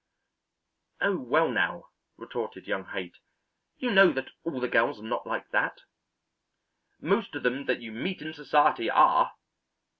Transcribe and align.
"Oh, 1.01 1.15
well 1.19 1.51
now," 1.51 1.89
retorted 2.17 2.65
young 2.65 2.85
Haight, 2.85 3.17
"you 3.77 3.91
know 3.91 4.11
that 4.13 4.31
all 4.43 4.59
the 4.59 4.67
girls 4.67 4.99
are 4.99 5.03
not 5.03 5.27
like 5.27 5.49
that." 5.51 5.81
"Most 6.99 7.35
of 7.35 7.43
them 7.43 7.65
that 7.65 7.81
you 7.81 7.91
meet 7.91 8.23
in 8.23 8.33
society 8.33 8.89
are." 8.89 9.33